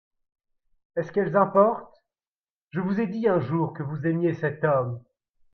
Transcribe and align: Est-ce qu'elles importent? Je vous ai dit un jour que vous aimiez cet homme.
Est-ce 0.97 1.11
qu'elles 1.11 1.35
importent? 1.35 2.01
Je 2.71 2.79
vous 2.79 2.99
ai 2.99 3.05
dit 3.05 3.27
un 3.27 3.39
jour 3.39 3.71
que 3.71 3.83
vous 3.83 4.07
aimiez 4.07 4.33
cet 4.33 4.63
homme. 4.63 4.99